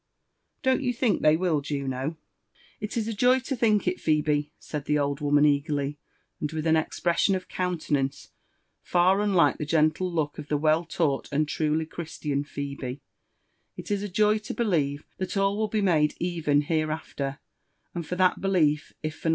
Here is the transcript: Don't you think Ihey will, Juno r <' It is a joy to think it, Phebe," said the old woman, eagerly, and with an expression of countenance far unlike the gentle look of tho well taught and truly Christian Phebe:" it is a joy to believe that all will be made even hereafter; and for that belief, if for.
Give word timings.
Don't 0.63 0.81
you 0.81 0.93
think 0.93 1.21
Ihey 1.21 1.37
will, 1.37 1.61
Juno 1.61 1.95
r 1.99 2.15
<' 2.49 2.79
It 2.81 2.97
is 2.97 3.07
a 3.07 3.13
joy 3.13 3.37
to 3.41 3.55
think 3.55 3.87
it, 3.87 4.01
Phebe," 4.01 4.51
said 4.57 4.85
the 4.85 4.97
old 4.97 5.19
woman, 5.21 5.45
eagerly, 5.45 5.99
and 6.39 6.51
with 6.51 6.65
an 6.65 6.75
expression 6.75 7.35
of 7.35 7.47
countenance 7.47 8.31
far 8.81 9.21
unlike 9.21 9.59
the 9.59 9.63
gentle 9.67 10.11
look 10.11 10.39
of 10.39 10.47
tho 10.47 10.57
well 10.57 10.85
taught 10.85 11.31
and 11.31 11.47
truly 11.47 11.85
Christian 11.85 12.43
Phebe:" 12.43 12.99
it 13.77 13.91
is 13.91 14.01
a 14.01 14.09
joy 14.09 14.39
to 14.39 14.55
believe 14.55 15.05
that 15.19 15.37
all 15.37 15.55
will 15.55 15.67
be 15.67 15.81
made 15.81 16.15
even 16.19 16.61
hereafter; 16.61 17.37
and 17.93 18.03
for 18.03 18.15
that 18.15 18.41
belief, 18.41 18.93
if 19.03 19.13
for. 19.19 19.29